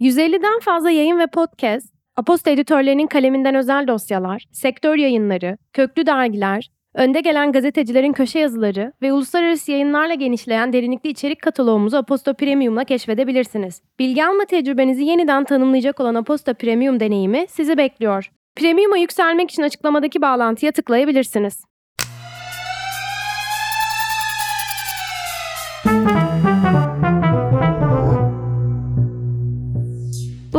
[0.00, 7.20] 150'den fazla yayın ve podcast, Aposta editörlerinin kaleminden özel dosyalar, sektör yayınları, köklü dergiler, önde
[7.20, 13.82] gelen gazetecilerin köşe yazıları ve uluslararası yayınlarla genişleyen derinlikli içerik kataloğumuzu Aposta Premium'la keşfedebilirsiniz.
[13.98, 18.30] Bilgi alma tecrübenizi yeniden tanımlayacak olan Aposta Premium deneyimi sizi bekliyor.
[18.56, 21.69] Premium'a yükselmek için açıklamadaki bağlantıya tıklayabilirsiniz.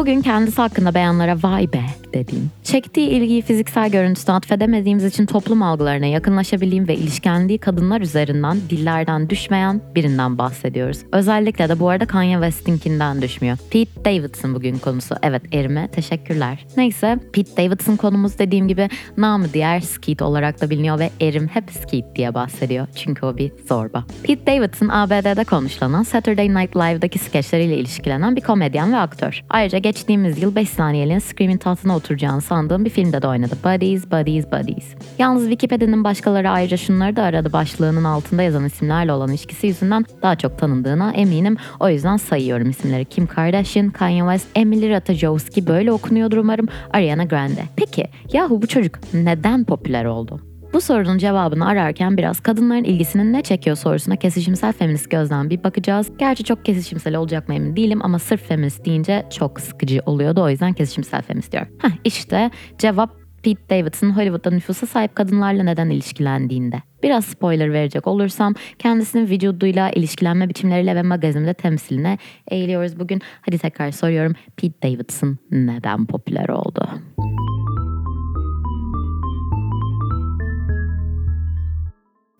[0.02, 1.82] Bugün kendisi hakkında beyanlara vay be
[2.14, 9.30] dediğim, çektiği ilgiyi fiziksel görüntüsüne atfedemediğimiz için toplum algılarına yakınlaşabildiğim ve ilişkilendiği kadınlar üzerinden dillerden
[9.30, 10.98] düşmeyen birinden bahsediyoruz.
[11.12, 13.58] Özellikle de bu arada Kanye West'inkinden düşmüyor.
[13.72, 15.16] Pete Davidson bugün konusu.
[15.24, 16.66] Evet erime teşekkürler.
[16.78, 21.72] Neyse Pete Davidson konumuz dediğim gibi namı diğer Skeet olarak da biliniyor ve erim hep
[21.72, 22.88] Skeet diye bahsediyor.
[22.96, 24.06] Çünkü o bir zorba.
[24.24, 29.44] Pete Davidson ABD'de konuşlanan Saturday Night Live'daki skeçleriyle ilişkilenen bir komedyen ve aktör.
[29.50, 33.56] Ayrıca geçtiğimiz yıl 5 saniyeliğine Scream'in tahtına oturacağını sandığım bir filmde de oynadı.
[33.64, 34.96] Buddies, Buddies, Buddies.
[35.20, 40.36] Yalnız Wikipedia'nın başkaları ayrıca şunları da aradı başlığının altında yazan isimlerle olan ilişkisi yüzünden daha
[40.36, 41.58] çok tanındığına eminim.
[41.80, 43.06] O yüzden sayıyorum isimleri.
[43.06, 46.68] Kim Kardashian, Kanye West, Emily Ratajkowski böyle okunuyordur umarım.
[46.94, 47.64] Ariana Grande.
[47.76, 50.51] Peki yahu bu çocuk neden popüler oldu?
[50.74, 56.12] Bu sorunun cevabını ararken biraz kadınların ilgisinin ne çekiyor sorusuna kesişimsel feminist gözden bir bakacağız.
[56.18, 60.50] Gerçi çok kesişimsel olacak mı emin değilim ama sırf feminist deyince çok sıkıcı oluyordu o
[60.50, 61.70] yüzden kesişimsel feminist diyorum.
[61.82, 66.82] Heh işte cevap Pete Davidson Hollywood'da nüfusa sahip kadınlarla neden ilişkilendiğinde.
[67.04, 72.18] Biraz spoiler verecek olursam kendisinin vücuduyla, ilişkilenme biçimleriyle ve magazinde temsiline
[72.52, 73.22] eğiliyoruz bugün.
[73.42, 76.90] Hadi tekrar soruyorum Pete Davidson neden popüler oldu?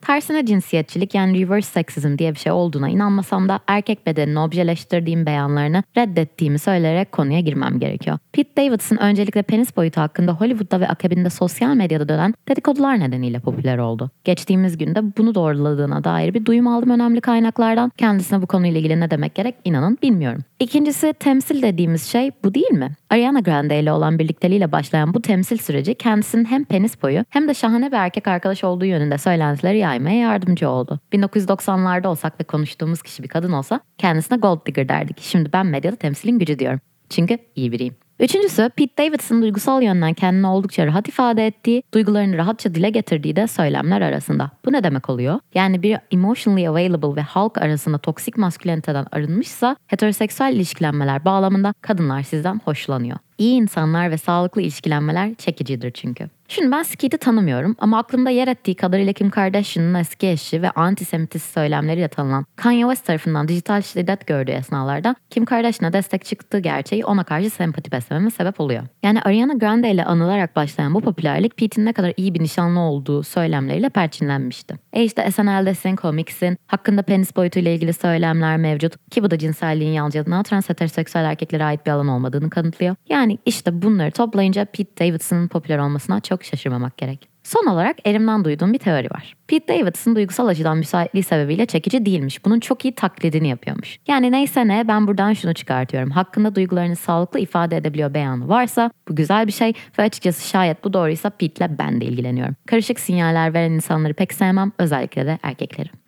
[0.06, 5.82] Tersine cinsiyetçilik yani reverse sexism diye bir şey olduğuna inanmasam da erkek bedenini objeleştirdiğim beyanlarını
[5.96, 8.18] reddettiğimi söyleyerek konuya girmem gerekiyor.
[8.32, 13.78] Pete Davidson öncelikle penis boyutu hakkında Hollywood'da ve akabinde sosyal medyada dönen dedikodular nedeniyle popüler
[13.78, 14.10] oldu.
[14.24, 17.92] Geçtiğimiz günde bunu doğruladığına dair bir duyum aldım önemli kaynaklardan.
[17.96, 20.44] Kendisine bu konuyla ilgili ne demek gerek inanın bilmiyorum.
[20.60, 22.90] İkincisi temsil dediğimiz şey bu değil mi?
[23.10, 27.54] Ariana Grande ile olan birlikteliğiyle başlayan bu temsil süreci kendisinin hem penis boyu hem de
[27.54, 31.00] şahane bir erkek arkadaş olduğu yönünde söylentileri yaymaya yardımcı oldu.
[31.12, 35.20] 1990'larda olsak ve konuştuğumuz kişi bir kadın olsa kendisine gold digger derdik.
[35.20, 36.80] Şimdi ben medyada temsilin gücü diyorum.
[37.10, 37.96] Çünkü iyi biriyim.
[38.20, 43.46] Üçüncüsü Pete Davidson duygusal yönden kendini oldukça rahat ifade ettiği, duygularını rahatça dile getirdiği de
[43.46, 44.50] söylemler arasında.
[44.64, 45.40] Bu ne demek oluyor?
[45.54, 52.60] Yani bir emotionally available ve halk arasında toksik masküleniteden arınmışsa heteroseksüel ilişkilenmeler bağlamında kadınlar sizden
[52.64, 53.18] hoşlanıyor.
[53.42, 56.28] İyi insanlar ve sağlıklı ilişkilenmeler çekicidir çünkü.
[56.48, 61.54] Şimdi ben Skeet'i tanımıyorum ama aklımda yer ettiği kadarıyla Kim Kardashian'ın eski eşi ve antisemitist
[61.54, 67.24] söylemleriyle tanınan Kanye West tarafından dijital şiddet gördüğü esnalarda Kim Kardashian'a destek çıktığı gerçeği ona
[67.24, 68.82] karşı sempati beslememe sebep oluyor.
[69.02, 73.22] Yani Ariana Grande ile anılarak başlayan bu popülerlik Pete'in ne kadar iyi bir nişanlı olduğu
[73.22, 74.74] söylemleriyle perçinlenmişti.
[74.92, 80.42] E işte SNL'desin, komiksin, hakkında penis boyutuyla ilgili söylemler mevcut ki bu da cinselliğin yalnızca
[80.42, 82.96] trans heteroseksüel erkeklere ait bir alan olmadığını kanıtlıyor.
[83.08, 87.32] Yani işte bunları toplayınca Pete Davidson'ın popüler olmasına çok şaşırmamak gerek.
[87.42, 89.36] Son olarak elimden duyduğum bir teori var.
[89.48, 92.44] Pete Davidson duygusal açıdan müsaitliği sebebiyle çekici değilmiş.
[92.44, 93.98] Bunun çok iyi taklidini yapıyormuş.
[94.08, 96.10] Yani neyse ne ben buradan şunu çıkartıyorum.
[96.10, 100.92] Hakkında duygularını sağlıklı ifade edebiliyor beyanı varsa bu güzel bir şey ve açıkçası şayet bu
[100.92, 102.56] doğruysa Pete'le ben de ilgileniyorum.
[102.66, 106.01] Karışık sinyaller veren insanları pek sevmem özellikle de erkekleri.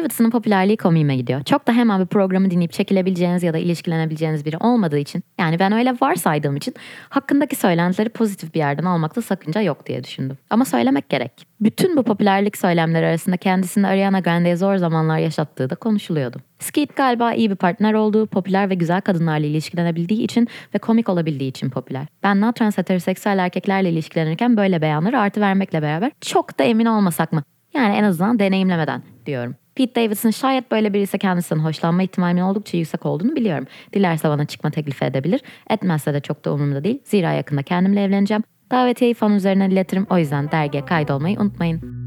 [0.00, 1.42] Davidson'ın popülerliği komiğime gidiyor.
[1.42, 5.72] Çok da hemen bir programı dinleyip çekilebileceğiniz ya da ilişkilenebileceğiniz biri olmadığı için yani ben
[5.72, 6.74] öyle varsaydığım için
[7.08, 10.38] hakkındaki söylentileri pozitif bir yerden almakta sakınca yok diye düşündüm.
[10.50, 11.46] Ama söylemek gerek.
[11.60, 16.40] Bütün bu popülerlik söylemleri arasında kendisini Ariana Grande'ye zor zamanlar yaşattığı da konuşuluyordu.
[16.58, 21.50] Skeet galiba iyi bir partner olduğu, popüler ve güzel kadınlarla ilişkilenebildiği için ve komik olabildiği
[21.50, 22.06] için popüler.
[22.22, 27.32] Ben not trans heteroseksüel erkeklerle ilişkilenirken böyle beyanları artı vermekle beraber çok da emin olmasak
[27.32, 27.42] mı?
[27.74, 29.54] Yani en azından deneyimlemeden diyorum.
[29.80, 33.66] Pete Davidson şayet böyle birisi kendisinden hoşlanma ihtimalimin oldukça yüksek olduğunu biliyorum.
[33.92, 35.40] Dilerse bana çıkma teklifi edebilir.
[35.70, 36.98] Etmezse de çok da umurumda değil.
[37.04, 38.42] Zira yakında kendimle evleneceğim.
[38.70, 40.06] Davetiyeyi fan üzerinden iletirim.
[40.10, 41.99] O yüzden dergiye kaydolmayı unutmayın.